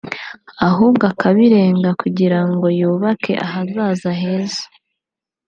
[0.67, 4.63] ahubwo akabirenga kugira ngo yubake ahazaza heza